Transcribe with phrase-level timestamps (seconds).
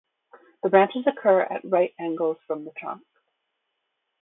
[0.63, 3.03] The branches occur at right angles from the trunk.